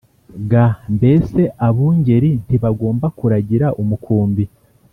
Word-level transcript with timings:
G 0.49 0.51
mbese 0.95 1.41
abungeri 1.67 2.29
ntibagomba 2.45 3.07
kuragira 3.17 3.67
umukumbi 3.81 4.43